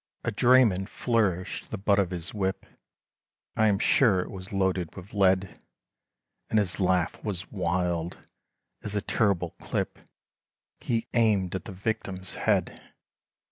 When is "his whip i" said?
2.09-3.67